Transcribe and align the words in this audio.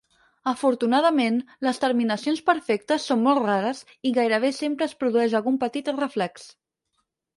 Afortunadament, 0.51 1.35
les 1.67 1.81
terminacions 1.83 2.41
perfectes 2.49 3.05
són 3.11 3.21
molt 3.27 3.43
rares 3.43 3.83
i 4.09 4.15
gairebé 4.19 4.53
sempre 4.61 4.89
es 4.91 4.97
produeix 5.05 5.37
algun 5.41 5.61
petit 5.67 5.93
reflex. 6.01 6.53